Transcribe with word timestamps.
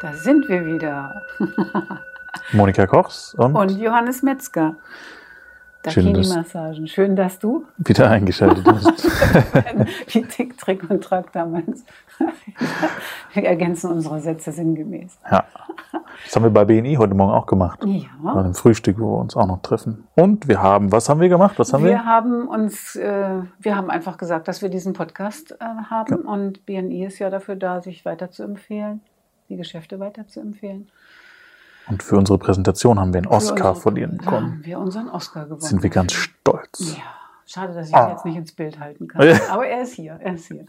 Da 0.00 0.12
sind 0.12 0.48
wir 0.48 0.64
wieder. 0.66 1.22
Monika 2.52 2.86
Kochs 2.86 3.34
und, 3.34 3.54
Und 3.54 3.70
Johannes 3.78 4.22
Metzger. 4.22 4.76
Dakini-Massagen. 5.82 6.86
Schön, 6.86 7.14
dass 7.14 7.38
du 7.38 7.66
wieder 7.76 8.10
eingeschaltet 8.10 8.66
hast. 8.66 9.04
wie 10.14 10.22
Tick, 10.22 10.56
Trick 10.56 10.88
und 10.88 11.04
Track 11.04 11.30
damals. 11.32 11.84
Wir 13.34 13.44
ergänzen 13.44 13.90
unsere 13.90 14.18
Sätze 14.20 14.50
sinngemäß. 14.52 15.18
ja. 15.30 15.44
Das 16.24 16.36
haben 16.36 16.44
wir 16.44 16.50
bei 16.50 16.64
BNI 16.64 16.94
heute 16.94 17.14
Morgen 17.14 17.32
auch 17.32 17.46
gemacht. 17.46 17.80
Bei 17.80 17.88
Ja. 18.24 18.34
einem 18.34 18.54
Frühstück, 18.54 18.98
wo 18.98 19.12
wir 19.16 19.20
uns 19.20 19.36
auch 19.36 19.46
noch 19.46 19.60
treffen. 19.62 20.06
Und 20.14 20.48
wir 20.48 20.62
haben, 20.62 20.90
was 20.92 21.08
haben 21.08 21.20
wir 21.20 21.28
gemacht? 21.28 21.58
Was 21.58 21.72
haben 21.72 21.84
wir? 21.84 21.90
Wir 21.90 22.04
haben 22.04 22.48
uns, 22.48 22.96
äh, 22.96 23.40
wir 23.58 23.76
haben 23.76 23.90
einfach 23.90 24.16
gesagt, 24.16 24.48
dass 24.48 24.62
wir 24.62 24.68
diesen 24.70 24.92
Podcast 24.92 25.52
äh, 25.60 25.64
haben 25.90 26.16
und 26.22 26.64
BNI 26.66 27.04
ist 27.06 27.18
ja 27.18 27.30
dafür 27.30 27.56
da, 27.56 27.80
sich 27.82 28.04
weiter 28.04 28.30
zu 28.30 28.42
empfehlen, 28.44 29.00
die 29.48 29.56
Geschäfte 29.56 30.00
weiter 30.00 30.26
zu 30.28 30.40
empfehlen. 30.40 30.88
Und 31.88 32.02
für 32.02 32.16
unsere 32.16 32.38
Präsentation 32.38 32.98
haben 32.98 33.12
wir 33.12 33.18
einen 33.18 33.26
Oscar 33.26 33.74
Für 33.74 33.80
von 33.82 33.92
unsere- 33.94 34.08
Ihnen 34.10 34.18
bekommen. 34.18 34.36
haben 34.52 34.64
wir 34.64 34.78
unseren 34.78 35.08
Oscar 35.10 35.44
gewonnen. 35.44 35.60
Sind 35.60 35.82
wir 35.82 35.90
ganz 35.90 36.12
stolz. 36.14 36.96
Ja, 36.96 37.02
schade, 37.44 37.74
dass 37.74 37.88
ich 37.90 37.94
Ah. 37.94 38.06
ihn 38.06 38.10
jetzt 38.12 38.24
nicht 38.24 38.36
ins 38.36 38.52
Bild 38.52 38.80
halten 38.80 39.06
kann. 39.06 39.20
Aber 39.50 39.66
er 39.66 39.82
ist 39.82 39.92
hier, 39.92 40.18
er 40.20 40.34
ist 40.34 40.46
hier. 40.46 40.64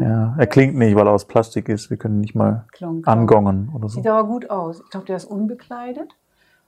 Ja, 0.00 0.34
er 0.36 0.46
klingt 0.48 0.74
nicht, 0.74 0.96
weil 0.96 1.06
er 1.06 1.12
aus 1.12 1.26
Plastik 1.26 1.68
ist. 1.68 1.90
Wir 1.90 1.96
können 1.96 2.20
nicht 2.20 2.34
mal 2.34 2.64
Klonk. 2.72 3.06
angongen 3.06 3.70
oder 3.74 3.88
so. 3.88 4.00
Sieht 4.00 4.08
aber 4.08 4.26
gut 4.26 4.50
aus. 4.50 4.80
Ich 4.80 4.90
glaube, 4.90 5.06
der 5.06 5.16
ist 5.16 5.26
unbekleidet, 5.26 6.10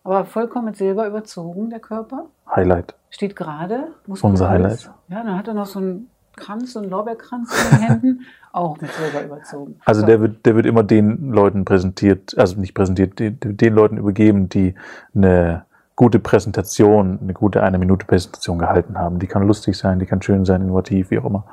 aber 0.04 0.24
vollkommen 0.24 0.66
mit 0.66 0.76
Silber 0.76 1.06
überzogen, 1.08 1.70
der 1.70 1.80
Körper. 1.80 2.26
Highlight. 2.54 2.94
Steht 3.10 3.34
gerade. 3.34 3.88
Unser 4.06 4.50
Highlight. 4.50 4.90
Ja, 5.08 5.24
dann 5.24 5.36
hat 5.36 5.48
er 5.48 5.54
noch 5.54 5.66
so 5.66 5.80
einen 5.80 6.10
Kranz, 6.36 6.72
so 6.72 6.80
einen 6.80 6.90
Lorbeerkranz 6.90 7.50
in 7.52 7.78
den 7.78 7.86
Händen, 7.86 8.20
auch 8.52 8.80
mit 8.80 8.90
Silber 8.92 9.24
überzogen. 9.24 9.80
Also 9.84 10.00
So. 10.00 10.06
der 10.06 10.20
wird, 10.20 10.46
der 10.46 10.56
wird 10.56 10.66
immer 10.66 10.82
den 10.82 11.32
Leuten 11.32 11.64
präsentiert, 11.64 12.36
also 12.38 12.60
nicht 12.60 12.74
präsentiert, 12.74 13.18
den, 13.18 13.38
den 13.40 13.74
Leuten 13.74 13.96
übergeben, 13.96 14.48
die 14.48 14.74
eine 15.14 15.64
gute 15.96 16.18
Präsentation, 16.18 17.18
eine 17.22 17.34
gute 17.34 17.62
eine 17.62 17.78
Minute 17.78 18.06
Präsentation 18.06 18.58
gehalten 18.58 18.98
haben. 18.98 19.18
Die 19.18 19.26
kann 19.26 19.46
lustig 19.46 19.76
sein, 19.76 19.98
die 19.98 20.06
kann 20.06 20.22
schön 20.22 20.44
sein, 20.44 20.62
innovativ, 20.62 21.10
wie 21.10 21.18
auch 21.18 21.24
immer. 21.24 21.44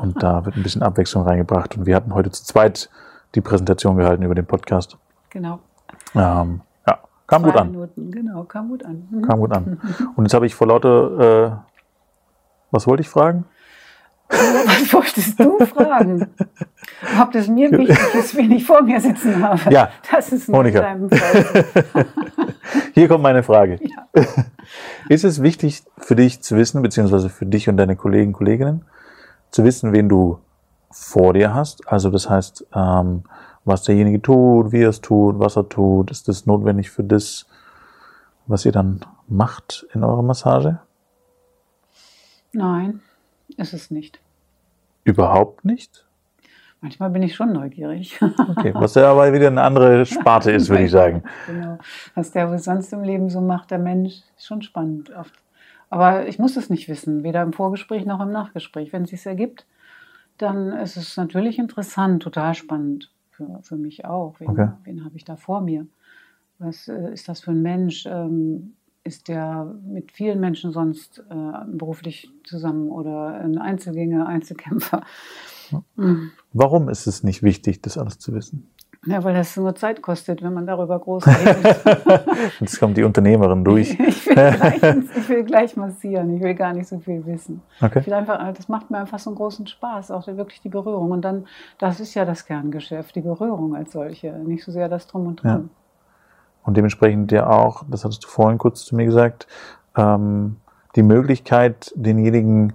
Und 0.00 0.22
da 0.22 0.44
wird 0.44 0.56
ein 0.56 0.62
bisschen 0.62 0.82
Abwechslung 0.82 1.24
reingebracht. 1.24 1.76
Und 1.76 1.86
wir 1.86 1.96
hatten 1.96 2.14
heute 2.14 2.30
zu 2.30 2.44
zweit 2.44 2.90
die 3.34 3.40
Präsentation 3.40 3.96
gehalten 3.96 4.22
über 4.22 4.34
den 4.34 4.46
Podcast. 4.46 4.98
Genau. 5.30 5.60
Ähm, 6.14 6.60
ja, 6.86 6.98
kam 7.26 7.42
Zwei 7.42 7.50
gut 7.50 7.60
an. 7.60 7.70
Minuten, 7.70 8.10
genau, 8.10 8.44
kam 8.44 8.68
gut 8.68 8.84
an. 8.84 9.08
Kam 9.26 9.40
gut 9.40 9.52
an. 9.52 9.80
Und 10.16 10.24
jetzt 10.24 10.34
habe 10.34 10.46
ich 10.46 10.54
vor 10.54 10.68
lauter, 10.68 11.46
äh, 11.46 11.50
was 12.70 12.86
wollte 12.86 13.00
ich 13.00 13.08
fragen? 13.08 13.46
Was 14.28 14.92
wolltest 14.92 15.38
du 15.38 15.64
fragen? 15.66 16.28
Ob 17.20 17.32
das 17.32 17.48
mir 17.48 17.70
wichtig 17.70 18.14
ist, 18.14 18.36
wen 18.36 18.52
ich 18.52 18.64
vor 18.64 18.82
mir 18.82 19.00
sitzen 19.00 19.42
habe? 19.42 19.72
Ja, 19.72 19.90
Das 20.10 20.32
ist 20.32 20.48
Monika. 20.48 20.96
Hier 22.94 23.08
kommt 23.08 23.22
meine 23.22 23.42
Frage. 23.42 23.78
Ja. 23.82 24.24
Ist 25.08 25.24
es 25.24 25.42
wichtig 25.42 25.82
für 25.98 26.16
dich 26.16 26.42
zu 26.42 26.56
wissen, 26.56 26.82
beziehungsweise 26.82 27.28
für 27.28 27.46
dich 27.46 27.68
und 27.68 27.76
deine 27.76 27.96
Kollegen, 27.96 28.32
Kolleginnen, 28.32 28.84
zu 29.50 29.64
wissen, 29.64 29.92
wen 29.92 30.08
du 30.08 30.38
vor 30.90 31.34
dir 31.34 31.54
hast? 31.54 31.86
Also 31.86 32.10
das 32.10 32.30
heißt, 32.30 32.66
ähm, 32.74 33.24
was 33.64 33.82
derjenige 33.82 34.20
tut, 34.22 34.72
wie 34.72 34.82
er 34.82 34.90
es 34.90 35.00
tut, 35.00 35.38
was 35.38 35.56
er 35.56 35.68
tut, 35.68 36.10
ist 36.10 36.28
das 36.28 36.46
notwendig 36.46 36.90
für 36.90 37.04
das, 37.04 37.46
was 38.46 38.64
ihr 38.64 38.72
dann 38.72 39.00
macht 39.28 39.86
in 39.94 40.04
eurer 40.04 40.22
Massage? 40.22 40.80
Nein, 42.52 43.00
ist 43.56 43.72
es 43.72 43.90
nicht. 43.90 44.20
Überhaupt 45.04 45.64
nicht? 45.64 46.06
Manchmal 46.80 47.10
bin 47.10 47.22
ich 47.22 47.34
schon 47.34 47.52
neugierig. 47.52 48.20
Okay, 48.20 48.72
was 48.74 48.94
ja 48.94 49.10
aber 49.10 49.32
wieder 49.32 49.46
eine 49.46 49.62
andere 49.62 50.04
Sparte 50.04 50.50
ist, 50.52 50.68
würde 50.68 50.84
ich 50.84 50.90
sagen. 51.00 51.22
Genau. 51.46 51.78
Was 52.14 52.30
der 52.32 52.58
sonst 52.58 52.92
im 52.92 53.02
Leben 53.02 53.30
so 53.30 53.40
macht, 53.40 53.70
der 53.70 53.78
Mensch, 53.78 54.16
ist 54.36 54.46
schon 54.46 54.60
spannend 54.62 55.10
oft. 55.16 55.32
Aber 55.88 56.26
ich 56.26 56.38
muss 56.38 56.56
es 56.56 56.70
nicht 56.70 56.88
wissen, 56.88 57.22
weder 57.22 57.42
im 57.42 57.52
Vorgespräch 57.52 58.04
noch 58.04 58.20
im 58.20 58.32
Nachgespräch. 58.32 58.92
Wenn 58.92 59.04
es 59.04 59.10
sich 59.10 59.24
ergibt, 59.24 59.64
dann 60.36 60.72
ist 60.72 60.96
es 60.96 61.16
natürlich 61.16 61.58
interessant, 61.58 62.22
total 62.22 62.54
spannend. 62.54 63.10
Für, 63.30 63.60
für 63.62 63.76
mich 63.76 64.04
auch. 64.04 64.34
Wen, 64.38 64.50
Okay. 64.50 64.68
wen 64.84 65.04
habe 65.04 65.16
ich 65.16 65.24
da 65.24 65.36
vor 65.36 65.60
mir? 65.60 65.86
Was 66.58 66.88
äh, 66.88 67.12
ist 67.12 67.28
das 67.28 67.40
für 67.40 67.50
ein 67.52 67.62
Mensch? 67.62 68.06
Ähm, 68.06 68.74
ist 69.04 69.28
der 69.28 69.72
mit 69.86 70.12
vielen 70.12 70.40
Menschen 70.40 70.72
sonst 70.72 71.22
äh, 71.30 71.34
beruflich 71.66 72.30
zusammen 72.44 72.88
oder 72.90 73.34
ein 73.34 73.58
Einzelgänger, 73.58 74.26
Einzelkämpfer? 74.26 75.02
Mhm. 75.96 76.30
Warum 76.52 76.88
ist 76.88 77.06
es 77.06 77.22
nicht 77.22 77.42
wichtig, 77.42 77.82
das 77.82 77.98
alles 77.98 78.18
zu 78.18 78.32
wissen? 78.34 78.68
Ja, 79.06 79.22
weil 79.22 79.34
das 79.34 79.54
nur 79.58 79.74
Zeit 79.74 80.00
kostet, 80.00 80.42
wenn 80.42 80.54
man 80.54 80.66
darüber 80.66 80.98
groß 80.98 81.26
redet. 81.26 81.76
Jetzt 82.60 82.80
kommt 82.80 82.96
die 82.96 83.02
Unternehmerin 83.02 83.62
durch. 83.62 83.98
Ich 84.24 84.26
will, 84.26 84.34
gleich, 84.34 84.82
ich 85.16 85.28
will 85.28 85.44
gleich 85.44 85.76
massieren, 85.76 86.34
ich 86.34 86.42
will 86.42 86.54
gar 86.54 86.72
nicht 86.72 86.88
so 86.88 86.98
viel 86.98 87.24
wissen. 87.26 87.60
Ich 87.76 87.82
Okay. 87.82 88.06
will 88.06 88.14
einfach, 88.14 88.52
das 88.54 88.68
macht 88.68 88.90
mir 88.90 88.98
einfach 88.98 89.18
so 89.18 89.28
einen 89.30 89.36
großen 89.36 89.66
Spaß, 89.66 90.10
auch 90.10 90.26
wirklich 90.26 90.62
die 90.62 90.70
Berührung. 90.70 91.10
Und 91.10 91.22
dann, 91.22 91.46
das 91.78 92.00
ist 92.00 92.14
ja 92.14 92.24
das 92.24 92.46
Kerngeschäft, 92.46 93.14
die 93.14 93.20
Berührung 93.20 93.76
als 93.76 93.92
solche, 93.92 94.32
nicht 94.32 94.64
so 94.64 94.72
sehr 94.72 94.88
das 94.88 95.06
Drum 95.06 95.26
und 95.26 95.42
Dran. 95.42 95.68
Und 96.64 96.76
dementsprechend 96.76 97.30
ja 97.32 97.48
auch, 97.48 97.84
das 97.90 98.04
hattest 98.04 98.24
du 98.24 98.28
vorhin 98.28 98.58
kurz 98.58 98.84
zu 98.84 98.96
mir 98.96 99.04
gesagt, 99.04 99.46
ähm, 99.96 100.56
die 100.96 101.02
Möglichkeit, 101.02 101.92
denjenigen 101.94 102.72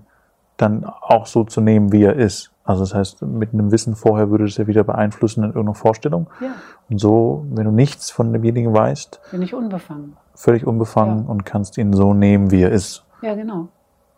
dann 0.57 0.85
auch 0.85 1.25
so 1.25 1.44
zu 1.44 1.61
nehmen, 1.61 1.91
wie 1.91 2.03
er 2.03 2.16
ist. 2.16 2.51
Also 2.66 2.81
das 2.83 2.94
heißt, 2.94 3.22
mit 3.23 3.53
einem 3.53 3.72
Wissen 3.72 3.95
vorher 3.95 4.29
würde 4.29 4.44
es 4.45 4.57
ja 4.57 4.67
wieder 4.67 4.83
beeinflussen 4.83 5.44
in 5.44 5.50
irgendeiner 5.50 5.73
Vorstellung. 5.75 6.27
Ja, 6.39 6.50
Und 6.89 7.00
so, 7.00 7.45
wenn 7.50 7.66
du 7.66 7.72
nichts 7.72 8.11
von 8.11 8.31
demjenigen 8.31 8.73
weißt, 8.73 9.19
bin 9.31 9.41
ich 9.41 9.53
unbefangen. 9.55 10.16
völlig 10.35 10.67
unbefangen 10.67 11.23
Ja. 11.23 11.29
und 11.29 11.45
kannst 11.45 11.77
ihn 11.77 11.94
so 11.94 12.13
nehmen, 12.13 12.51
wie 12.51 12.61
er 12.61 12.71
ist. 12.71 13.06
Ja, 13.21 13.33
genau. 13.35 13.69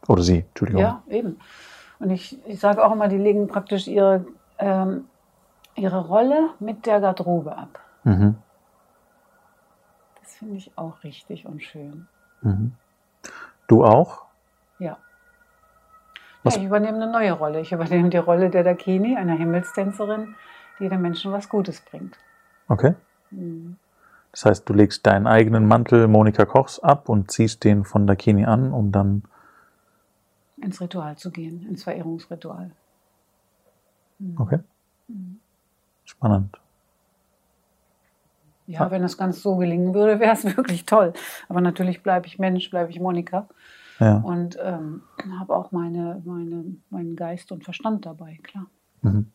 Oder 0.07 0.23
sie, 0.23 0.39
Entschuldigung. 0.49 0.81
Ja, 0.81 1.01
eben. 1.09 1.38
Und 1.99 2.09
ich, 2.09 2.38
ich 2.47 2.59
sage 2.59 2.83
auch 2.83 2.91
immer, 2.91 3.07
die 3.07 3.17
legen 3.17 3.47
praktisch 3.47 3.88
ihre, 3.88 4.25
ähm, 4.57 5.05
ihre 5.75 6.05
Rolle 6.07 6.49
mit 6.59 6.85
der 6.88 6.99
Garderobe 6.99 7.55
ab. 7.55 7.79
Mhm. 8.03 8.35
Finde 10.41 10.57
ich 10.57 10.72
auch 10.75 11.03
richtig 11.03 11.46
und 11.46 11.62
schön. 11.62 12.07
Mhm. 12.41 12.72
Du 13.68 13.85
auch? 13.85 14.25
Ja. 14.79 14.97
Was- 16.41 16.56
ja. 16.56 16.62
Ich 16.62 16.66
übernehme 16.68 16.97
eine 16.97 17.12
neue 17.12 17.34
Rolle. 17.34 17.59
Ich 17.62 17.72
übernehme 17.72 18.09
die 18.09 18.18
Rolle 18.18 18.50
der 18.50 18.63
Dakini, 18.63 19.16
einer 19.16 19.35
Himmelstänzerin, 19.35 20.34
die 20.80 20.90
den 20.90 21.00
Menschen 21.00 21.31
was 21.31 21.47
Gutes 21.47 21.80
bringt. 21.81 22.18
Okay. 22.68 22.96
Mhm. 23.30 23.78
Das 24.31 24.46
heißt, 24.46 24.68
du 24.68 24.74
legst 24.74 25.06
deinen 25.06 25.28
eigenen 25.28 25.68
Mantel 25.68 26.07
Monika 26.07 26.46
Kochs 26.46 26.80
ab 26.80 27.07
und 27.07 27.30
ziehst 27.30 27.63
den 27.63 27.85
von 27.85 28.07
Dakini 28.07 28.46
an, 28.46 28.74
um 28.74 28.91
dann 28.91 29.22
Ins 30.57 30.81
Ritual 30.81 31.18
zu 31.18 31.30
gehen, 31.30 31.68
ins 31.69 31.84
Verehrungsritual. 31.84 32.72
Mhm. 34.18 34.35
Okay. 34.41 34.59
Spannend. 36.06 36.59
Ja, 38.71 38.91
wenn 38.91 39.01
das 39.01 39.17
ganz 39.17 39.41
so 39.41 39.55
gelingen 39.57 39.93
würde, 39.93 40.19
wäre 40.19 40.33
es 40.33 40.43
wirklich 40.45 40.85
toll. 40.85 41.13
Aber 41.49 41.61
natürlich 41.61 42.03
bleibe 42.03 42.27
ich 42.27 42.39
Mensch, 42.39 42.69
bleibe 42.69 42.89
ich 42.91 42.99
Monika 42.99 43.47
Ja. 43.99 44.17
und 44.17 44.57
ähm, 44.61 45.03
habe 45.39 45.55
auch 45.55 45.71
meine, 45.71 46.21
meine, 46.25 46.65
meinen 46.89 47.15
Geist 47.15 47.51
und 47.51 47.63
Verstand 47.63 48.05
dabei, 48.05 48.39
klar. 48.43 48.67
Mhm. 49.01 49.31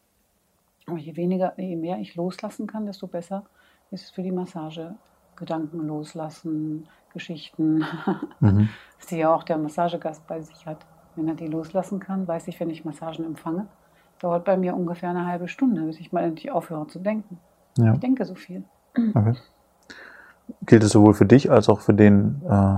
Aber 0.87 0.99
je 0.99 1.17
weniger, 1.17 1.53
je 1.61 1.77
mehr 1.77 1.99
ich 1.99 2.15
loslassen 2.15 2.67
kann, 2.67 2.87
desto 2.87 3.07
besser 3.09 3.45
ist 3.91 4.05
es 4.05 4.11
für 4.11 4.23
die 4.23 4.33
Massage. 4.33 4.95
Gedanken 5.37 5.87
loslassen, 5.87 6.87
Geschichten, 7.13 7.85
Mhm. 8.41 8.69
die 9.11 9.17
ja 9.19 9.35
auch 9.35 9.43
der 9.43 9.59
Massagegast 9.59 10.27
bei 10.27 10.41
sich 10.41 10.65
hat. 10.67 10.79
Wenn 11.15 11.29
er 11.29 11.35
die 11.35 11.47
loslassen 11.47 11.99
kann, 12.01 12.27
weiß 12.29 12.49
ich, 12.49 12.59
wenn 12.61 12.71
ich 12.71 12.85
Massagen 12.85 13.25
empfange, 13.25 13.67
dauert 14.19 14.45
bei 14.45 14.57
mir 14.57 14.75
ungefähr 14.75 15.11
eine 15.11 15.27
halbe 15.27 15.49
Stunde, 15.49 15.83
bis 15.83 15.99
ich 16.01 16.13
mal 16.13 16.23
endlich 16.25 16.51
aufhöre 16.51 16.87
zu 16.87 16.99
denken. 17.01 17.39
Ja. 17.79 17.93
Ich 17.95 18.01
denke 18.01 18.25
so 18.25 18.35
viel. 18.35 18.65
Okay. 19.15 19.35
Gilt 20.65 20.83
es 20.85 20.91
sowohl 20.91 21.15
für 21.15 21.27
dich 21.27 21.51
als 21.51 21.69
auch 21.69 21.81
für 21.81 21.95
den, 21.95 22.41
äh, 22.49 22.77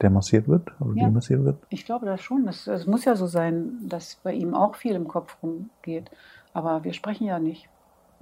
der 0.00 0.10
massiert 0.10 0.48
wird 0.48 0.72
oder 0.80 0.94
Ja. 0.96 1.06
die 1.06 1.10
massiert 1.14 1.44
wird? 1.44 1.56
Ich 1.70 1.84
glaube 1.84 2.06
das 2.06 2.20
schon. 2.20 2.46
Es 2.48 2.66
es 2.66 2.86
muss 2.86 3.04
ja 3.04 3.14
so 3.16 3.26
sein, 3.26 3.72
dass 3.88 4.16
bei 4.22 4.32
ihm 4.32 4.54
auch 4.54 4.74
viel 4.74 4.94
im 4.94 5.08
Kopf 5.08 5.36
rumgeht. 5.42 6.10
Aber 6.52 6.84
wir 6.84 6.92
sprechen 6.92 7.26
ja 7.26 7.38
nicht. 7.38 7.68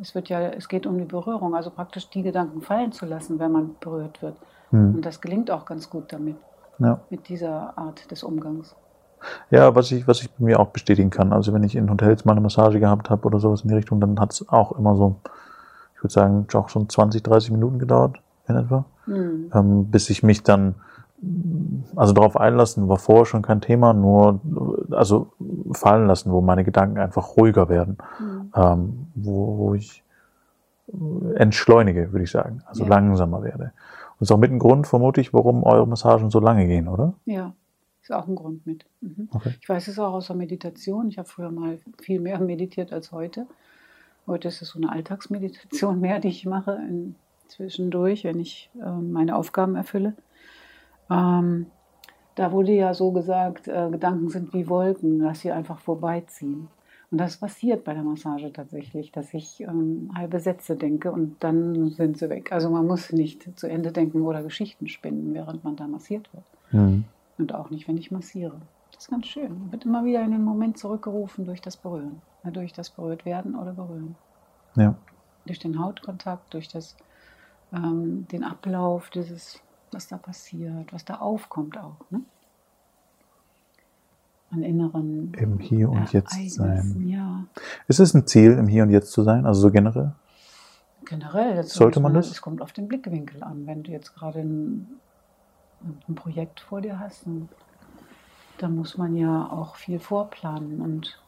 Es, 0.00 0.14
wird 0.14 0.28
ja, 0.28 0.40
es 0.40 0.68
geht 0.68 0.86
um 0.86 0.98
die 0.98 1.04
Berührung, 1.04 1.54
also 1.54 1.70
praktisch 1.70 2.10
die 2.10 2.22
Gedanken 2.22 2.62
fallen 2.62 2.90
zu 2.92 3.06
lassen, 3.06 3.38
wenn 3.38 3.52
man 3.52 3.76
berührt 3.80 4.20
wird. 4.22 4.34
Hm. 4.70 4.96
Und 4.96 5.06
das 5.06 5.20
gelingt 5.20 5.50
auch 5.52 5.64
ganz 5.66 5.88
gut 5.88 6.12
damit, 6.12 6.36
Ja. 6.78 7.00
mit 7.10 7.28
dieser 7.28 7.78
Art 7.78 8.10
des 8.10 8.24
Umgangs. 8.24 8.74
ja, 9.50 9.74
was 9.74 9.90
ich, 9.92 10.06
was 10.08 10.20
ich 10.20 10.30
bei 10.32 10.44
mir 10.44 10.58
auch 10.60 10.68
bestätigen 10.70 11.10
kann. 11.10 11.32
Also 11.32 11.52
wenn 11.54 11.62
ich 11.62 11.76
in 11.76 11.88
Hotels 11.90 12.24
mal 12.24 12.32
eine 12.32 12.40
Massage 12.42 12.78
gehabt 12.80 13.08
habe 13.08 13.24
oder 13.26 13.38
sowas 13.38 13.62
in 13.62 13.68
die 13.68 13.74
Richtung, 13.74 14.00
dann 14.00 14.18
hat 14.20 14.32
es 14.32 14.48
auch 14.48 14.72
immer 14.72 14.96
so, 14.96 15.16
würde 16.04 16.12
sagen, 16.12 16.46
auch 16.54 16.68
schon 16.68 16.88
20, 16.88 17.22
30 17.22 17.50
Minuten 17.50 17.78
gedauert 17.78 18.20
in 18.46 18.56
etwa, 18.56 18.84
Hm. 19.06 19.50
ähm, 19.52 19.86
bis 19.90 20.08
ich 20.10 20.22
mich 20.22 20.42
dann 20.42 20.76
also 21.96 22.12
darauf 22.12 22.36
einlassen 22.38 22.86
war 22.88 22.98
vorher 22.98 23.24
schon 23.24 23.40
kein 23.40 23.62
Thema, 23.62 23.94
nur 23.94 24.40
also 24.90 25.32
fallen 25.72 26.06
lassen, 26.06 26.30
wo 26.30 26.42
meine 26.42 26.64
Gedanken 26.64 26.98
einfach 26.98 27.36
ruhiger 27.38 27.70
werden, 27.70 27.96
Hm. 28.18 28.52
ähm, 28.54 29.06
wo, 29.14 29.56
wo 29.58 29.74
ich 29.74 30.02
entschleunige, 31.36 32.12
würde 32.12 32.24
ich 32.24 32.30
sagen. 32.30 32.62
Also 32.66 32.84
Ja. 32.84 32.90
langsamer 32.90 33.42
werde. 33.42 33.64
Und 33.64 34.20
das 34.20 34.28
ist 34.28 34.32
auch 34.32 34.38
mit 34.38 34.50
ein 34.52 34.58
Grund, 34.58 34.86
vermute 34.86 35.20
ich, 35.20 35.32
warum 35.32 35.62
eure 35.64 35.86
Massagen 35.86 36.30
so 36.30 36.40
lange 36.40 36.66
gehen, 36.66 36.88
oder? 36.88 37.14
Ja, 37.24 37.54
ist 38.02 38.12
auch 38.12 38.28
ein 38.28 38.34
Grund 38.34 38.66
mit. 38.66 38.84
Mhm. 39.00 39.28
Okay. 39.32 39.54
Ich 39.60 39.68
weiß 39.68 39.88
es 39.88 39.98
auch 39.98 40.12
aus 40.12 40.26
der 40.26 40.36
Meditation. 40.36 41.08
Ich 41.08 41.16
habe 41.18 41.26
früher 41.28 41.50
mal 41.50 41.78
viel 42.02 42.20
mehr 42.20 42.38
meditiert 42.52 42.92
als 42.92 43.12
heute. 43.12 43.46
Heute 44.26 44.48
ist 44.48 44.62
es 44.62 44.68
so 44.70 44.78
eine 44.78 44.90
Alltagsmeditation 44.90 46.00
mehr, 46.00 46.18
die 46.18 46.28
ich 46.28 46.46
mache 46.46 46.72
in, 46.72 47.14
zwischendurch, 47.48 48.24
wenn 48.24 48.40
ich 48.40 48.70
ähm, 48.82 49.12
meine 49.12 49.36
Aufgaben 49.36 49.76
erfülle. 49.76 50.14
Ähm, 51.10 51.66
da 52.34 52.52
wurde 52.52 52.72
ja 52.72 52.94
so 52.94 53.12
gesagt, 53.12 53.68
äh, 53.68 53.88
Gedanken 53.90 54.28
sind 54.28 54.52
wie 54.54 54.68
Wolken, 54.68 55.20
dass 55.20 55.40
sie 55.40 55.52
einfach 55.52 55.78
vorbeiziehen. 55.78 56.68
Und 57.10 57.18
das 57.18 57.36
passiert 57.36 57.84
bei 57.84 57.94
der 57.94 58.02
Massage 58.02 58.52
tatsächlich, 58.52 59.12
dass 59.12 59.32
ich 59.34 59.60
ähm, 59.60 60.10
halbe 60.16 60.40
Sätze 60.40 60.74
denke 60.74 61.12
und 61.12 61.36
dann 61.40 61.90
sind 61.90 62.18
sie 62.18 62.28
weg. 62.28 62.50
Also 62.50 62.70
man 62.70 62.86
muss 62.86 63.12
nicht 63.12 63.56
zu 63.56 63.68
Ende 63.68 63.92
denken 63.92 64.22
oder 64.22 64.42
Geschichten 64.42 64.88
spinnen, 64.88 65.32
während 65.32 65.62
man 65.62 65.76
da 65.76 65.86
massiert 65.86 66.28
wird. 66.32 66.44
Mhm. 66.72 67.04
Und 67.38 67.54
auch 67.54 67.70
nicht, 67.70 67.86
wenn 67.86 67.98
ich 67.98 68.10
massiere. 68.10 68.56
Ist 69.04 69.10
ganz 69.10 69.26
schön. 69.26 69.58
Man 69.58 69.70
wird 69.70 69.84
immer 69.84 70.02
wieder 70.06 70.22
in 70.22 70.30
den 70.30 70.42
Moment 70.42 70.78
zurückgerufen 70.78 71.44
durch 71.44 71.60
das 71.60 71.76
Berühren. 71.76 72.22
Durch 72.42 72.72
das 72.72 72.88
berührt 72.88 73.26
werden 73.26 73.54
oder 73.54 73.74
berühren. 73.74 74.16
Ja. 74.76 74.94
Durch 75.44 75.58
den 75.58 75.78
Hautkontakt, 75.78 76.54
durch 76.54 76.68
das, 76.68 76.96
ähm, 77.70 78.26
den 78.28 78.42
Ablauf, 78.42 79.10
dieses, 79.10 79.60
was 79.92 80.08
da 80.08 80.16
passiert, 80.16 80.90
was 80.90 81.04
da 81.04 81.16
aufkommt 81.16 81.76
auch. 81.76 81.96
Ne? 82.08 82.22
An 84.50 84.62
inneren 84.62 85.34
Im 85.34 85.58
Hier 85.58 85.90
und 85.90 86.10
Jetzt 86.14 86.54
sein. 86.54 87.06
Ja, 87.06 87.44
Ist 87.88 88.00
es 88.00 88.14
ein 88.14 88.26
Ziel, 88.26 88.52
im 88.52 88.68
Hier 88.68 88.84
und 88.84 88.90
Jetzt 88.90 89.12
zu 89.12 89.22
sein? 89.22 89.44
Also 89.44 89.60
so 89.60 89.70
generell? 89.70 90.14
generell. 91.04 91.62
Sollte 91.64 92.00
man 92.00 92.14
das? 92.14 92.30
Es 92.30 92.40
kommt 92.40 92.62
auf 92.62 92.72
den 92.72 92.88
Blickwinkel 92.88 93.42
an. 93.42 93.66
Wenn 93.66 93.82
du 93.82 93.92
jetzt 93.92 94.14
gerade 94.14 94.38
ein, 94.38 94.98
ein 96.08 96.14
Projekt 96.14 96.60
vor 96.60 96.80
dir 96.80 96.98
hast, 96.98 97.26
dann, 97.26 97.50
dann 98.58 98.76
muss 98.76 98.96
man 98.96 99.16
ja 99.16 99.50
auch 99.50 99.76
viel 99.76 99.98
vorplanen 99.98 100.80
und 100.80 101.20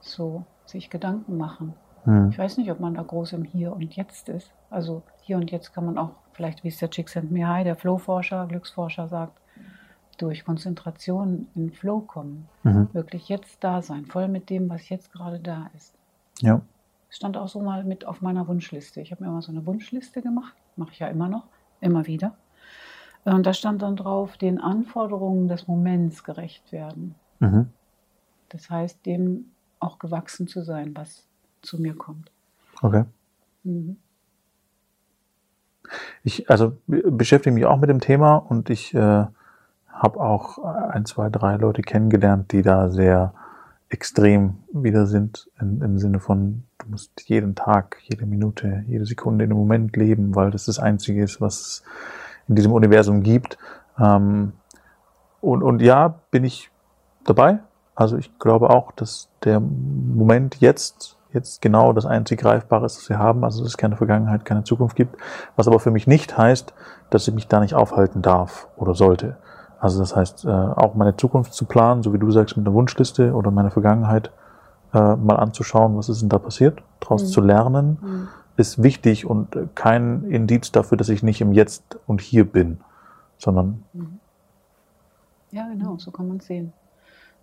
so 0.00 0.44
sich 0.66 0.90
Gedanken 0.90 1.36
machen. 1.36 1.74
Hm. 2.04 2.30
Ich 2.30 2.38
weiß 2.38 2.58
nicht, 2.58 2.70
ob 2.70 2.80
man 2.80 2.94
da 2.94 3.02
groß 3.02 3.32
im 3.32 3.44
Hier 3.44 3.72
und 3.72 3.96
Jetzt 3.96 4.28
ist. 4.28 4.52
Also 4.70 5.02
hier 5.22 5.36
und 5.36 5.50
jetzt 5.50 5.72
kann 5.74 5.86
man 5.86 5.98
auch, 5.98 6.10
vielleicht 6.32 6.64
wie 6.64 6.68
es 6.68 6.78
der 6.78 6.90
Csikszentmihalyi, 6.90 7.64
der 7.64 7.76
Flow-Forscher, 7.76 8.46
Glücksforscher 8.46 9.08
sagt, 9.08 9.38
durch 10.18 10.44
Konzentration 10.44 11.48
in 11.54 11.70
Flow 11.70 12.00
kommen. 12.00 12.48
Mhm. 12.64 12.88
Wirklich 12.92 13.28
jetzt 13.28 13.62
da 13.62 13.82
sein, 13.82 14.06
voll 14.06 14.28
mit 14.28 14.50
dem, 14.50 14.68
was 14.68 14.88
jetzt 14.88 15.12
gerade 15.12 15.38
da 15.38 15.70
ist. 15.76 15.94
Ja. 16.40 16.60
Stand 17.10 17.36
auch 17.36 17.48
so 17.48 17.60
mal 17.60 17.84
mit 17.84 18.06
auf 18.06 18.20
meiner 18.20 18.46
Wunschliste. 18.48 19.00
Ich 19.00 19.12
habe 19.12 19.24
mir 19.24 19.30
mal 19.30 19.42
so 19.42 19.52
eine 19.52 19.64
Wunschliste 19.64 20.20
gemacht, 20.20 20.54
mache 20.76 20.92
ich 20.92 20.98
ja 20.98 21.08
immer 21.08 21.28
noch, 21.28 21.44
immer 21.80 22.06
wieder. 22.06 22.34
Und 23.34 23.46
da 23.46 23.52
stand 23.52 23.82
dann 23.82 23.96
drauf, 23.96 24.36
den 24.36 24.60
Anforderungen 24.60 25.48
des 25.48 25.68
Moments 25.68 26.24
gerecht 26.24 26.72
werden. 26.72 27.14
Mhm. 27.40 27.68
Das 28.48 28.70
heißt, 28.70 29.04
dem 29.04 29.46
auch 29.80 29.98
gewachsen 29.98 30.48
zu 30.48 30.62
sein, 30.62 30.96
was 30.96 31.24
zu 31.62 31.80
mir 31.80 31.94
kommt. 31.94 32.30
Okay. 32.80 33.04
Mhm. 33.64 33.96
Ich 36.22 36.50
also 36.50 36.76
be- 36.86 37.10
beschäftige 37.10 37.54
mich 37.54 37.66
auch 37.66 37.78
mit 37.78 37.90
dem 37.90 38.00
Thema 38.00 38.36
und 38.36 38.70
ich 38.70 38.94
äh, 38.94 39.26
habe 39.88 40.20
auch 40.20 40.58
ein, 40.58 41.04
zwei, 41.04 41.28
drei 41.28 41.56
Leute 41.56 41.82
kennengelernt, 41.82 42.52
die 42.52 42.62
da 42.62 42.90
sehr 42.90 43.34
extrem 43.88 44.58
wieder 44.72 45.06
sind, 45.06 45.50
in, 45.60 45.80
im 45.80 45.98
Sinne 45.98 46.20
von, 46.20 46.64
du 46.78 46.88
musst 46.90 47.28
jeden 47.28 47.54
Tag, 47.54 47.98
jede 48.02 48.26
Minute, 48.26 48.84
jede 48.86 49.06
Sekunde 49.06 49.44
in 49.44 49.50
dem 49.50 49.58
Moment 49.58 49.96
leben, 49.96 50.34
weil 50.34 50.50
das 50.50 50.66
das 50.66 50.78
Einzige 50.78 51.22
ist, 51.22 51.40
was 51.40 51.82
in 52.48 52.54
diesem 52.54 52.72
Universum 52.72 53.22
gibt. 53.22 53.58
Ähm, 53.98 54.52
und, 55.40 55.62
und 55.62 55.82
ja, 55.82 56.14
bin 56.30 56.44
ich 56.44 56.70
dabei. 57.24 57.60
Also 57.94 58.16
ich 58.16 58.38
glaube 58.38 58.70
auch, 58.70 58.92
dass 58.92 59.28
der 59.44 59.60
Moment 59.60 60.56
jetzt, 60.60 61.16
jetzt 61.32 61.60
genau 61.62 61.92
das 61.92 62.06
einzig 62.06 62.40
Greifbare 62.40 62.86
ist, 62.86 62.98
was 62.98 63.08
wir 63.08 63.18
haben. 63.18 63.44
Also 63.44 63.60
dass 63.62 63.72
es 63.72 63.76
keine 63.76 63.96
Vergangenheit, 63.96 64.44
keine 64.44 64.64
Zukunft 64.64 64.96
gibt. 64.96 65.16
Was 65.56 65.68
aber 65.68 65.80
für 65.80 65.90
mich 65.90 66.06
nicht 66.06 66.36
heißt, 66.38 66.72
dass 67.10 67.26
ich 67.28 67.34
mich 67.34 67.48
da 67.48 67.60
nicht 67.60 67.74
aufhalten 67.74 68.22
darf 68.22 68.68
oder 68.76 68.94
sollte. 68.94 69.36
Also 69.80 70.00
das 70.00 70.16
heißt, 70.16 70.44
äh, 70.44 70.48
auch 70.48 70.94
meine 70.94 71.16
Zukunft 71.16 71.54
zu 71.54 71.64
planen, 71.64 72.02
so 72.02 72.12
wie 72.12 72.18
du 72.18 72.30
sagst, 72.30 72.56
mit 72.56 72.66
einer 72.66 72.74
Wunschliste 72.74 73.32
oder 73.32 73.50
meine 73.50 73.70
Vergangenheit 73.70 74.32
äh, 74.92 75.16
mal 75.16 75.36
anzuschauen, 75.36 75.96
was 75.96 76.08
ist 76.08 76.22
denn 76.22 76.28
da 76.28 76.38
passiert, 76.38 76.82
daraus 77.00 77.24
Mhm. 77.24 77.26
zu 77.28 77.40
lernen, 77.40 77.98
Mhm. 78.00 78.28
Ist 78.58 78.82
wichtig 78.82 79.24
und 79.24 79.56
kein 79.74 80.24
Indiz 80.24 80.72
dafür, 80.72 80.98
dass 80.98 81.08
ich 81.08 81.22
nicht 81.22 81.40
im 81.40 81.52
Jetzt 81.52 81.98
und 82.06 82.20
hier 82.20 82.44
bin, 82.44 82.80
sondern 83.38 83.84
Ja, 85.52 85.68
genau, 85.68 85.96
so 85.98 86.10
kann 86.10 86.28
man 86.28 86.38
es 86.38 86.46
sehen. 86.46 86.72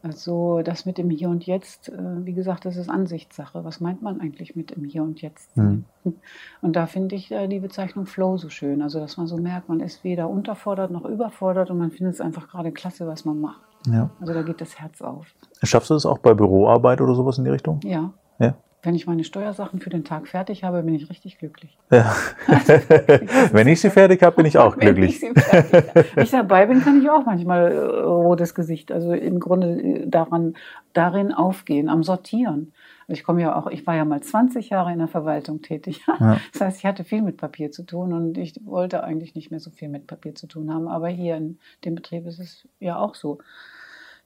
Also 0.04 0.62
das 0.62 0.86
mit 0.86 1.00
dem 1.00 1.10
Hier 1.10 1.30
und 1.30 1.48
Jetzt, 1.48 1.90
äh, 1.90 2.26
wie 2.26 2.34
gesagt, 2.34 2.66
das 2.66 2.76
ist 2.76 2.92
Ansichtssache. 2.92 3.64
Was 3.64 3.80
meint 3.80 4.04
man 4.04 4.22
eigentlich 4.22 4.56
mit 4.56 4.70
im 4.70 4.84
Hier 4.84 5.02
und 5.02 5.20
Jetzt 5.22 5.56
sein? 5.56 5.86
Und 6.62 6.76
da 6.76 6.86
finde 6.86 7.16
ich 7.16 7.32
äh, 7.32 7.48
die 7.48 7.60
Bezeichnung 7.60 8.06
Flow 8.06 8.38
so 8.38 8.50
schön. 8.50 8.84
Also 8.84 9.00
dass 9.00 9.18
man 9.18 9.26
so 9.26 9.38
merkt, 9.38 9.68
man 9.68 9.80
ist 9.80 10.04
weder 10.04 10.30
unterfordert 10.30 10.92
noch 10.92 11.06
überfordert 11.06 11.72
und 11.72 11.80
man 11.80 11.90
findet 11.90 12.14
es 12.14 12.22
einfach 12.22 12.48
gerade 12.48 12.72
klasse, 12.72 13.08
was 13.08 13.26
man 13.26 13.42
macht. 13.42 13.64
ja. 13.88 14.12
Also 14.20 14.34
da 14.34 14.44
geht 14.44 14.62
das 14.62 14.80
Herz 14.80 15.02
auf. 15.02 15.26
Schaffst 15.64 15.90
du 15.90 15.96
das 15.96 16.06
auch 16.06 16.20
bei 16.20 16.36
Büroarbeit 16.36 17.02
oder 17.02 17.16
sowas 17.16 17.40
in 17.40 17.46
die 17.46 17.50
Richtung? 17.50 17.80
Ja. 17.84 18.14
Ja. 18.38 18.54
Wenn 18.86 18.94
ich 18.94 19.08
meine 19.08 19.24
Steuersachen 19.24 19.80
für 19.80 19.90
den 19.90 20.04
Tag 20.04 20.28
fertig 20.28 20.64
habe, 20.64 20.84
bin 20.84 20.94
ich 20.94 21.10
richtig 21.10 21.40
glücklich. 21.40 21.78
Ja. 21.92 22.16
Wenn 23.52 23.68
ich 23.68 23.82
sie 23.82 23.90
fertig 23.90 24.22
habe, 24.22 24.36
bin 24.36 24.46
ich 24.46 24.60
auch 24.60 24.78
Wenn 24.78 24.96
glücklich. 24.96 25.24
ich 25.24 25.44
fertig. 25.44 26.16
Wenn 26.16 26.24
ich 26.24 26.32
dabei 26.32 26.68
bin, 26.68 26.82
kann 26.82 27.02
ich 27.02 27.10
auch 27.10 27.26
manchmal 27.26 27.72
äh, 27.72 27.80
rotes 27.80 28.54
Gesicht. 28.54 28.92
Also 28.92 29.12
im 29.14 29.40
Grunde 29.40 29.82
äh, 29.82 30.08
daran, 30.08 30.54
darin 30.94 31.34
aufgehen, 31.34 31.90
am 31.90 32.04
Sortieren. 32.04 32.74
Also 33.08 33.20
ich 33.20 33.24
komme 33.24 33.42
ja 33.42 33.56
auch, 33.56 33.68
ich 33.68 33.88
war 33.88 33.96
ja 33.96 34.06
mal 34.06 34.22
20 34.22 34.70
Jahre 34.70 34.92
in 34.94 35.00
der 35.00 35.08
Verwaltung 35.08 35.62
tätig. 35.62 36.02
Ja. 36.08 36.38
Das 36.54 36.62
heißt, 36.62 36.78
ich 36.80 36.86
hatte 36.86 37.04
viel 37.04 37.24
mit 37.24 37.38
Papier 37.38 37.72
zu 37.72 37.84
tun 37.84 38.14
und 38.14 38.38
ich 38.38 38.54
wollte 38.66 39.04
eigentlich 39.04 39.34
nicht 39.34 39.50
mehr 39.52 39.60
so 39.60 39.72
viel 39.72 39.90
mit 39.90 40.06
Papier 40.06 40.36
zu 40.36 40.48
tun 40.48 40.72
haben. 40.72 40.88
Aber 40.88 41.08
hier 41.08 41.38
in 41.38 41.58
dem 41.84 41.96
Betrieb 41.96 42.28
ist 42.28 42.40
es 42.40 42.68
ja 42.80 42.98
auch 42.98 43.16
so, 43.16 43.40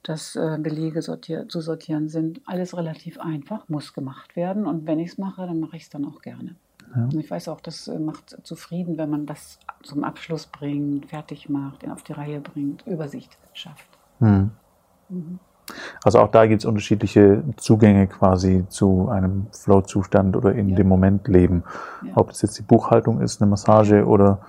dass 0.04 0.36
äh, 0.36 0.58
Belege 0.60 1.02
sortier 1.02 1.48
zu 1.50 1.62
sortieren 1.62 2.08
sind. 2.08 2.42
Alles 2.46 2.76
relativ 2.76 3.20
einfach, 3.20 3.68
muss 3.68 3.94
gemacht 3.94 4.36
werden. 4.36 4.66
Und 4.66 4.88
wenn 4.88 5.00
ich 5.00 5.12
es 5.12 5.18
mache, 5.18 5.46
dann 5.46 5.60
mache 5.60 5.78
ich 5.78 5.84
es 5.84 5.90
dann 5.90 6.06
auch 6.06 6.22
gerne. 6.22 6.56
Ja. 6.96 7.04
Und 7.04 7.16
ich 7.16 7.30
weiß 7.30 7.50
auch, 7.50 7.62
das 7.62 7.88
äh, 7.88 8.00
macht 8.00 8.38
zufrieden, 8.44 8.98
wenn 8.98 9.10
man 9.10 9.26
das 9.26 9.60
zum 9.84 10.04
Abschluss 10.04 10.48
bringt, 10.48 11.08
fertig 11.08 11.50
macht, 11.50 11.88
auf 11.90 12.04
die 12.04 12.14
Reihe 12.14 12.40
bringt, 12.40 12.86
Übersicht 12.88 13.38
schafft. 13.54 13.88
Hm. 14.20 14.52
Mhm. 15.10 15.40
Also 16.04 16.20
auch 16.20 16.32
da 16.32 16.48
gibt 16.48 16.62
es 16.62 16.66
unterschiedliche 16.66 17.44
Zugänge 17.58 18.08
quasi 18.08 18.66
zu 18.70 19.10
einem 19.10 19.48
Flow-Zustand 19.52 20.36
oder 20.36 20.54
in 20.54 20.70
Ja. 20.70 20.78
dem 20.78 20.88
Moment 20.88 21.28
leben. 21.28 21.64
Ja. 22.04 22.14
Ob 22.16 22.30
das 22.30 22.42
jetzt 22.42 22.58
die 22.58 22.64
Buchhaltung 22.64 23.22
ist, 23.22 23.40
eine 23.42 23.50
Massage 23.52 24.06
oder 24.06 24.40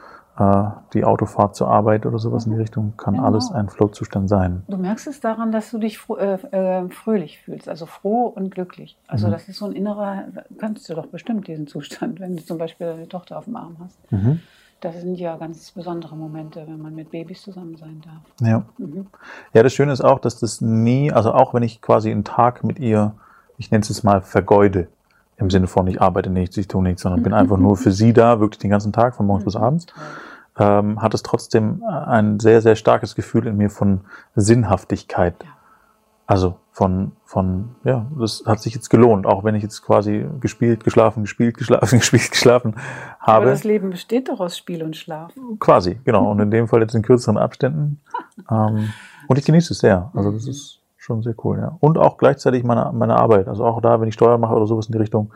die 0.95 1.05
Autofahrt 1.05 1.55
zur 1.55 1.69
Arbeit 1.69 2.07
oder 2.07 2.19
sowas 2.19 2.47
in 2.47 2.53
die 2.53 2.59
Richtung, 2.59 2.95
kann 2.97 3.15
Genau. 3.15 3.27
alles 3.27 3.51
ein 3.53 3.69
Flow-Zustand 3.69 4.29
sein. 4.29 4.63
Du 4.69 4.77
merkst 4.77 5.07
es 5.07 5.21
daran, 5.21 5.53
dass 5.53 5.71
du 5.71 5.79
dich 5.79 5.99
äh, 6.19 6.35
äh, 6.35 6.89
fröhlich 6.89 7.39
fühlst, 7.41 7.69
also 7.69 7.87
froh 7.87 8.27
und 8.27 8.51
glücklich. 8.51 8.97
Also 9.07 9.27
Mhm. 9.29 9.33
das 9.33 9.49
ist 9.49 9.59
so 9.59 9.67
ein 9.67 9.73
innerer, 9.73 10.25
kannst 10.59 10.89
du 10.89 10.95
doch 10.95 11.07
bestimmt 11.07 11.47
diesen 11.47 11.67
Zustand, 11.67 12.21
wenn 12.21 12.37
du 12.37 12.45
zum 12.45 12.59
Beispiel 12.59 12.87
deine 12.87 13.09
Tochter 13.09 13.39
auf 13.39 13.45
dem 13.45 13.57
Arm 13.57 13.77
hast. 13.85 13.99
Mhm. 14.13 14.41
Das 14.81 14.99
sind 14.99 15.17
ja 15.17 15.37
ganz 15.37 15.71
besondere 15.73 16.17
Momente, 16.17 16.65
wenn 16.67 16.81
man 16.81 16.95
mit 16.95 17.11
Babys 17.11 17.43
zusammen 17.43 17.77
sein 17.77 18.01
darf. 18.03 18.49
Ja. 18.49 18.63
Mhm. 18.79 19.07
ja, 19.53 19.63
das 19.63 19.75
Schöne 19.75 19.93
ist 19.93 20.01
auch, 20.01 20.19
dass 20.21 20.39
das 20.41 20.63
nie, 20.63 21.13
also 21.13 21.33
auch 21.33 21.53
wenn 21.53 21.63
ich 21.63 21.83
quasi 21.83 22.11
einen 22.11 22.25
Tag 22.25 22.65
mit 22.65 22.79
ihr, 22.79 23.13
ich 23.59 23.71
nenne 23.71 23.83
es 23.83 23.91
jetzt 23.91 24.05
mal 24.05 24.23
vergeude, 24.23 24.89
im 25.41 25.51
Sinne 25.51 25.67
von 25.67 25.87
ich 25.87 26.01
arbeite 26.01 26.31
nichts, 26.31 26.57
ich 26.57 26.69
tue 26.69 26.83
nichts, 26.83 27.03
sondern 27.03 27.23
bin 27.23 27.33
einfach 27.33 27.57
nur 27.57 27.77
für 27.77 27.91
sie 27.93 28.13
da, 28.13 28.41
wirklich 28.41 28.59
den 28.59 28.71
ganzen 28.71 28.93
Tag, 28.93 29.15
von 29.15 29.27
morgens 29.27 29.45
bis 29.45 29.55
Mhm. 29.55 29.63
abends. 29.63 29.87
Ähm, 30.59 31.01
hat 31.01 31.15
es 31.15 31.23
trotzdem 31.23 31.83
ein 31.85 32.39
sehr, 32.39 32.61
sehr 32.61 32.77
starkes 32.77 33.15
Gefühl 33.15 33.47
in 33.47 33.57
mir 33.57 33.71
von 33.71 34.03
Sinnhaftigkeit. 34.37 35.35
Also 36.27 36.57
von, 36.73 37.13
von, 37.25 37.71
ja, 37.83 38.07
das 38.19 38.45
hat 38.47 38.61
sich 38.61 38.75
jetzt 38.75 38.89
gelohnt, 38.91 39.27
auch 39.27 39.43
wenn 39.43 39.55
ich 39.55 39.63
jetzt 39.63 39.83
quasi 39.83 40.27
gespielt, 40.41 40.85
geschlafen, 40.85 41.23
gespielt, 41.23 41.57
geschlafen, 41.57 41.99
gespielt, 41.99 42.31
geschlafen 42.31 42.75
Aber 43.19 43.33
habe. 43.33 43.47
das 43.47 43.65
Leben 43.65 43.91
besteht 43.91 44.29
doch 44.29 44.39
aus 44.39 44.57
Spiel 44.57 44.83
und 44.83 44.97
Schlaf. 44.97 45.33
Quasi, 45.59 45.99
genau. 46.05 46.31
Und 46.31 46.41
in 46.41 46.51
dem 46.51 46.69
Fall 46.69 46.83
jetzt 46.83 46.95
in 46.95 47.03
kürzeren 47.03 47.39
Abständen. 47.39 48.01
Ähm, 48.51 48.89
und 49.29 49.39
ich 49.39 49.45
genieße 49.45 49.75
es 49.75 49.81
sehr. 49.81 50.11
Also 50.15 50.33
das 50.33 50.47
ist 50.47 50.80
schon 51.11 51.23
sehr 51.23 51.35
cool, 51.45 51.59
ja. 51.59 51.77
Und 51.81 51.99
auch 51.99 52.17
gleichzeitig 52.19 52.63
meine, 52.63 52.93
meine 52.95 53.17
Arbeit. 53.17 53.49
Also 53.49 53.65
auch 53.65 53.81
da, 53.81 54.01
wenn 54.01 54.09
ich 54.09 54.15
Steuern 54.15 54.41
mache 54.41 54.55
oder 54.55 54.67
sowas 54.67 54.87
in 54.87 54.93
die 54.93 54.99
Richtung, 54.99 55.33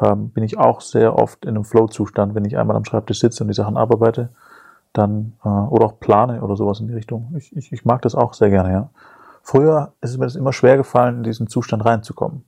ähm, 0.00 0.30
bin 0.30 0.42
ich 0.42 0.58
auch 0.58 0.80
sehr 0.80 1.16
oft 1.16 1.44
in 1.44 1.50
einem 1.50 1.64
Flow-Zustand, 1.64 2.34
wenn 2.34 2.44
ich 2.44 2.58
einmal 2.58 2.76
am 2.76 2.84
Schreibtisch 2.84 3.20
sitze 3.20 3.44
und 3.44 3.48
die 3.48 3.54
Sachen 3.54 3.76
abarbeite, 3.76 4.30
dann, 4.92 5.34
äh, 5.44 5.48
oder 5.48 5.86
auch 5.86 6.00
plane 6.00 6.42
oder 6.42 6.56
sowas 6.56 6.80
in 6.80 6.88
die 6.88 6.94
Richtung. 6.94 7.32
Ich, 7.36 7.56
ich, 7.56 7.72
ich 7.72 7.84
mag 7.84 8.02
das 8.02 8.14
auch 8.14 8.34
sehr 8.34 8.50
gerne, 8.50 8.72
ja. 8.72 8.88
Früher 9.42 9.92
ist 10.00 10.10
es 10.10 10.18
mir 10.18 10.24
das 10.24 10.36
immer 10.36 10.52
schwer 10.52 10.76
gefallen, 10.76 11.18
in 11.18 11.22
diesen 11.22 11.46
Zustand 11.46 11.84
reinzukommen. 11.84 12.44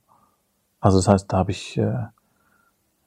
Also 0.79 0.97
das 0.97 1.07
heißt, 1.07 1.31
da 1.31 1.37
habe 1.37 1.51
ich, 1.51 1.77
äh, 1.77 2.07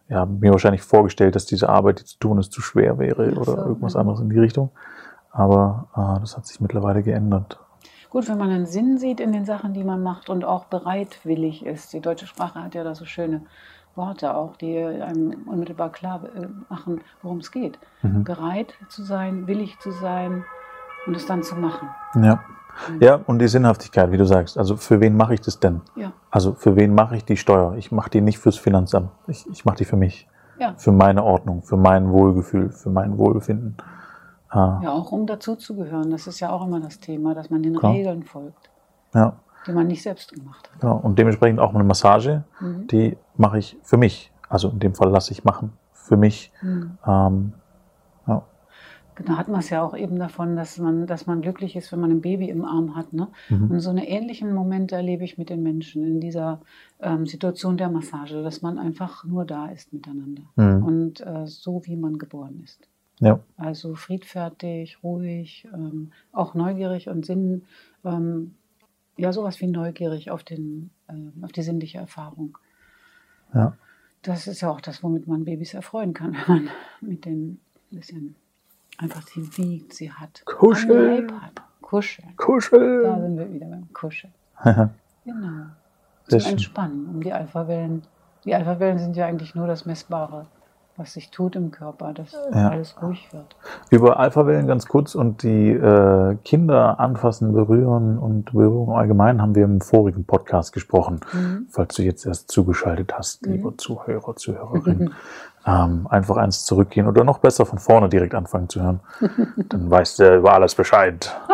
ja, 0.08 0.25
mir 0.25 0.52
wahrscheinlich 0.52 0.82
vorgestellt, 0.82 1.37
dass 1.37 1.44
diese 1.44 1.68
Arbeit, 1.68 2.00
die 2.00 2.04
zu 2.04 2.18
tun 2.18 2.38
ist, 2.38 2.52
zu 2.52 2.62
schwer 2.62 2.98
wäre 2.98 3.32
oder 3.32 3.44
so, 3.44 3.56
irgendwas 3.56 3.94
mhm. 3.94 4.00
anderes 4.00 4.20
in 4.20 4.30
die 4.30 4.38
Richtung. 4.38 4.70
Aber 5.30 5.88
äh, 5.94 6.20
das 6.20 6.37
hat 6.37 6.46
sich 6.46 6.60
mittlerweile 6.60 7.02
geändert. 7.02 7.60
Gut, 8.10 8.28
wenn 8.28 8.38
man 8.38 8.50
einen 8.50 8.66
Sinn 8.66 8.98
sieht 8.98 9.20
in 9.20 9.32
den 9.32 9.44
Sachen, 9.44 9.74
die 9.74 9.84
man 9.84 10.02
macht 10.02 10.30
und 10.30 10.44
auch 10.44 10.64
bereitwillig 10.64 11.64
ist. 11.66 11.92
Die 11.92 12.00
deutsche 12.00 12.26
Sprache 12.26 12.62
hat 12.62 12.74
ja 12.74 12.82
da 12.82 12.94
so 12.94 13.04
schöne 13.04 13.42
Worte 13.94 14.34
auch, 14.34 14.56
die 14.56 14.78
einem 14.78 15.42
unmittelbar 15.46 15.90
klar 15.90 16.22
äh, 16.34 16.46
machen, 16.70 17.00
worum 17.22 17.38
es 17.38 17.50
geht. 17.50 17.78
Mhm. 18.02 18.24
Bereit 18.24 18.74
zu 18.88 19.02
sein, 19.02 19.46
willig 19.46 19.78
zu 19.80 19.90
sein 19.90 20.44
und 21.06 21.16
es 21.16 21.26
dann 21.26 21.42
zu 21.42 21.54
machen. 21.56 21.88
Ja. 22.14 22.40
Mhm. 22.90 23.02
ja, 23.02 23.20
und 23.26 23.40
die 23.40 23.48
Sinnhaftigkeit, 23.48 24.10
wie 24.12 24.16
du 24.16 24.24
sagst. 24.24 24.56
Also 24.56 24.76
für 24.76 25.00
wen 25.00 25.16
mache 25.16 25.34
ich 25.34 25.40
das 25.40 25.58
denn? 25.60 25.82
Ja, 25.96 26.12
Also 26.30 26.54
für 26.54 26.76
wen 26.76 26.94
mache 26.94 27.16
ich 27.16 27.24
die 27.24 27.36
Steuer? 27.36 27.74
Ich 27.76 27.92
mache 27.92 28.08
die 28.08 28.20
nicht 28.20 28.38
fürs 28.38 28.56
Finanzamt. 28.56 29.10
Ich, 29.26 29.46
ich 29.50 29.64
mache 29.64 29.76
die 29.78 29.84
für 29.84 29.96
mich. 29.96 30.28
ja. 30.58 30.74
Für 30.76 30.92
meine 30.92 31.24
Ordnung, 31.24 31.62
für 31.62 31.76
mein 31.76 32.10
Wohlgefühl, 32.10 32.70
für 32.70 32.90
mein 32.90 33.18
Wohlbefinden. 33.18 33.76
Äh, 34.52 34.56
ja, 34.56 34.92
auch 34.92 35.12
um 35.12 35.26
dazuzugehören. 35.26 36.10
Das 36.10 36.26
ist 36.26 36.40
ja 36.40 36.50
auch 36.50 36.64
immer 36.66 36.80
das 36.80 37.00
Thema, 37.00 37.34
dass 37.34 37.50
man 37.50 37.62
den 37.62 37.76
Klar. 37.76 37.92
Regeln 37.92 38.22
folgt, 38.24 38.70
ja, 39.14 39.34
die 39.66 39.72
man 39.72 39.86
nicht 39.86 40.02
selbst 40.02 40.32
gemacht 40.32 40.70
hat. 40.72 40.80
genau. 40.80 40.96
Und 40.96 41.18
dementsprechend 41.18 41.60
auch 41.60 41.74
eine 41.74 41.84
Massage, 41.84 42.44
Mhm. 42.60 42.86
die 42.86 43.16
mache 43.36 43.58
ich 43.58 43.76
für 43.82 43.96
mich. 43.98 44.32
Also 44.48 44.70
in 44.70 44.78
dem 44.78 44.94
Fall 44.94 45.10
lasse 45.10 45.32
ich 45.32 45.44
machen. 45.44 45.72
Für 45.92 46.16
mich. 46.16 46.50
Mhm. 46.62 46.96
Ähm, 47.06 47.52
ja. 48.26 48.42
Da 49.26 49.36
hat 49.36 49.48
man 49.48 49.60
es 49.60 49.68
ja 49.68 49.82
auch 49.82 49.94
eben 49.94 50.18
davon, 50.18 50.56
dass 50.56 50.78
man, 50.78 51.06
dass 51.06 51.26
man 51.26 51.42
glücklich 51.42 51.76
ist, 51.76 51.92
wenn 51.92 52.00
man 52.00 52.10
ein 52.12 52.22
Baby 52.22 52.48
im 52.48 52.64
Arm 52.64 52.96
hat. 52.96 53.12
Ne? 53.12 53.28
Mhm. 53.50 53.70
Und 53.72 53.80
so 53.80 53.90
eine 53.90 54.08
ähnlichen 54.08 54.54
Momente 54.54 54.94
erlebe 54.96 55.24
ich 55.24 55.36
mit 55.36 55.50
den 55.50 55.62
Menschen 55.62 56.04
in 56.06 56.20
dieser 56.20 56.60
ähm, 57.00 57.26
Situation 57.26 57.76
der 57.76 57.90
Massage, 57.90 58.42
dass 58.42 58.62
man 58.62 58.78
einfach 58.78 59.24
nur 59.24 59.44
da 59.44 59.66
ist 59.66 59.92
miteinander. 59.92 60.42
Mhm. 60.56 60.82
Und 60.82 61.20
äh, 61.20 61.46
so 61.46 61.82
wie 61.84 61.96
man 61.96 62.16
geboren 62.16 62.60
ist. 62.64 62.88
Ja. 63.20 63.40
Also 63.56 63.94
friedfertig, 63.94 65.02
ruhig, 65.02 65.68
ähm, 65.72 66.12
auch 66.32 66.54
neugierig 66.54 67.08
und 67.08 67.26
Sinn, 67.26 67.64
ähm, 68.04 68.54
ja, 69.16 69.32
sowas 69.32 69.60
wie 69.60 69.66
neugierig 69.66 70.30
auf, 70.30 70.44
den, 70.44 70.90
ähm, 71.08 71.32
auf 71.42 71.52
die 71.52 71.62
sinnliche 71.62 71.98
Erfahrung. 71.98 72.58
Ja. 73.52 73.76
Das 74.22 74.46
ist 74.46 74.60
ja 74.60 74.70
auch 74.70 74.80
das, 74.80 75.02
womit 75.02 75.26
man 75.26 75.44
Babys 75.44 75.75
erfreuen 75.75 76.14
kann, 76.14 76.37
wenn 76.46 76.64
man 76.64 76.70
mit 77.00 77.25
denen 77.25 77.60
ein 77.90 77.96
bisschen 77.96 78.34
einfach 78.98 79.22
sie 79.26 79.56
wiegt, 79.56 79.94
sie 79.94 80.12
hat. 80.12 80.42
Kuscheln. 80.44 81.40
hat. 81.40 81.62
Kuscheln. 81.80 82.28
Da 82.28 82.44
Kuscheln. 82.44 83.22
sind 83.22 83.38
wir 83.38 83.52
wieder 83.52 83.66
beim 83.66 83.92
Kuscheln. 83.92 84.32
Genau. 85.25 85.66
Sehr 86.26 86.40
Zum. 86.40 86.52
Entspannen. 86.52 87.06
Um 87.06 87.22
die 87.22 87.34
Alphawellen. 87.34 88.02
Die 88.46 88.54
Alphawellen 88.54 88.98
sind 88.98 89.14
ja 89.14 89.26
eigentlich 89.26 89.54
nur 89.54 89.66
das 89.66 89.84
Messbare, 89.84 90.46
was 90.98 91.12
sich 91.14 91.30
tut 91.30 91.56
im 91.56 91.70
Körper, 91.70 92.12
dass 92.12 92.32
Ja. 92.52 92.68
alles 92.68 92.94
ruhig 93.00 93.26
wird. 93.32 93.56
Über 93.90 94.18
Alphawellen 94.18 94.66
ganz 94.66 94.86
kurz 94.86 95.14
und 95.14 95.42
die 95.42 95.70
äh, 95.70 96.36
Kinder 96.44 97.00
anfassen, 97.00 97.52
berühren 97.54 98.18
und 98.18 98.52
Berührung 98.52 98.92
allgemein 98.96 99.40
haben 99.40 99.54
wir 99.54 99.64
im 99.64 99.80
vorigen 99.80 100.24
Podcast 100.24 100.72
gesprochen. 100.74 101.20
Mhm. 101.32 101.66
Falls 101.70 101.94
du 101.94 102.02
jetzt 102.02 102.26
erst 102.26 102.50
zugeschaltet 102.50 103.14
hast, 103.16 103.46
Mhm. 103.46 103.52
lieber 103.52 103.78
Zuhörer, 103.78 104.36
Zuhörerin, 104.36 105.14
ähm, 105.66 106.06
einfach 106.10 106.36
eins 106.36 106.64
zurückgehen 106.66 107.06
oder 107.06 107.24
noch 107.24 107.38
besser 107.38 107.64
von 107.64 107.78
vorne 107.78 108.08
direkt 108.08 108.34
anfangen 108.34 108.68
zu 108.68 108.82
hören. 108.82 109.00
Dann 109.68 109.90
weißt 109.90 110.18
du 110.18 110.36
über 110.36 110.52
alles 110.52 110.74
Bescheid. 110.74 111.34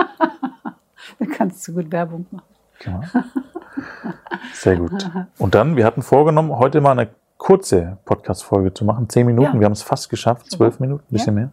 Da 1.18 1.26
kannst 1.26 1.68
du 1.68 1.74
gut 1.74 1.92
Werbung 1.92 2.26
machen. 2.30 2.46
Genau. 2.80 3.02
Sehr 4.54 4.76
gut. 4.76 5.10
Und 5.38 5.54
dann, 5.54 5.76
wir 5.76 5.84
hatten 5.84 6.02
vorgenommen, 6.02 6.56
heute 6.58 6.80
mal 6.80 6.92
eine 6.92 7.08
kurze 7.44 7.98
Podcast-Folge 8.06 8.72
zu 8.72 8.86
machen. 8.86 9.06
Zehn 9.10 9.26
Minuten, 9.26 9.52
Ja. 9.52 9.60
wir 9.60 9.66
haben 9.66 9.72
es 9.72 9.82
fast 9.82 10.08
geschafft, 10.08 10.50
zwölf 10.50 10.80
Minuten, 10.80 11.04
ein 11.04 11.12
bisschen 11.12 11.34
mehr. 11.34 11.50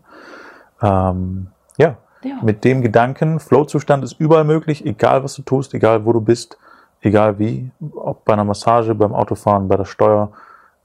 Ähm, 0.82 1.48
ja, 1.78 1.98
Ja. 2.24 2.38
mit 2.42 2.64
dem 2.64 2.82
Gedanken, 2.82 3.42
Flow-Zustand 3.42 4.02
ist 4.06 4.14
überall 4.18 4.46
möglich, 4.46 4.86
egal 4.86 5.22
was 5.26 5.34
du 5.36 5.42
tust, 5.42 5.74
egal 5.74 6.06
wo 6.06 6.14
du 6.14 6.22
bist, 6.22 6.58
egal 7.02 7.40
wie, 7.40 7.72
ob 7.94 8.24
bei 8.24 8.32
einer 8.32 8.46
Massage, 8.46 8.96
beim 8.96 9.14
Autofahren, 9.14 9.68
bei 9.68 9.76
der 9.76 9.84
Steuer, 9.84 10.32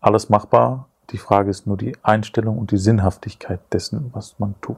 alles 0.00 0.28
machbar. 0.28 0.88
Die 1.10 1.18
Frage 1.18 1.50
ist 1.50 1.68
nur 1.68 1.76
die 1.76 1.96
Einstellung 2.02 2.58
und 2.58 2.72
die 2.72 2.76
Sinnhaftigkeit 2.76 3.60
dessen, 3.72 4.10
was 4.12 4.40
man 4.40 4.56
tut. 4.60 4.76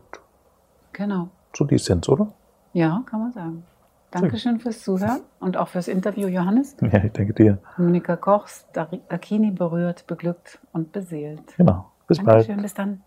Genau. 0.93 1.29
So 1.57 1.65
die 1.65 1.77
Essenz, 1.77 2.07
oder? 2.07 2.29
Ja, 2.75 3.03
kann 3.07 3.21
man 3.21 3.33
sagen. 3.33 3.65
Dankeschön 4.11 4.59
fürs 4.59 4.83
Zuhören 4.83 5.21
und 5.39 5.57
auch 5.57 5.69
fürs 5.69 5.89
Interview, 5.89 6.29
Johannes. 6.29 6.77
Ja, 6.83 7.05
ich 7.05 7.13
denke 7.13 7.35
dir. 7.35 7.59
Monika 7.77 8.17
Kochs, 8.17 8.67
Dakini 8.73 9.51
berührt, 9.51 10.07
beglückt 10.07 10.59
und 10.73 10.93
beseelt. 10.93 11.57
Genau. 11.57 11.91
Bis 12.07 12.19
bald. 12.19 12.29
Dankeschön, 12.29 12.63
bis 12.63 12.75
dann. 12.75 13.03